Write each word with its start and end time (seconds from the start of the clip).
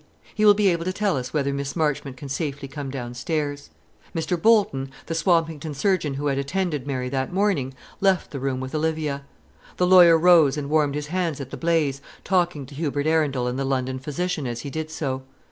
He 0.33 0.45
will 0.45 0.55
be 0.55 0.69
able 0.69 0.83
to 0.85 0.93
tell 0.93 1.15
us 1.15 1.31
whether 1.31 1.53
Miss 1.53 1.75
Marchmont 1.75 2.17
can 2.17 2.27
safely 2.27 2.67
come 2.67 2.89
downstairs." 2.89 3.69
Mr. 4.15 4.35
Bolton, 4.35 4.89
the 5.05 5.13
Swampington 5.13 5.75
surgeon 5.75 6.15
who 6.15 6.25
had 6.25 6.39
attended 6.39 6.87
Mary 6.87 7.07
that 7.09 7.31
morning, 7.31 7.75
left 7.99 8.31
the 8.31 8.39
room 8.39 8.59
with 8.59 8.73
Olivia. 8.73 9.21
The 9.77 9.85
lawyer 9.85 10.17
rose 10.17 10.57
and 10.57 10.71
warmed 10.71 10.95
his 10.95 11.09
hands 11.13 11.39
at 11.39 11.51
the 11.51 11.55
blaze, 11.57 12.01
talking 12.23 12.65
to 12.65 12.73
Hubert 12.73 13.05
Arundel 13.05 13.45
and 13.45 13.59
the 13.59 13.63
London 13.63 13.99
physician 13.99 14.47
as 14.47 14.61
he 14.61 14.71
did 14.71 14.89
so. 14.89 15.21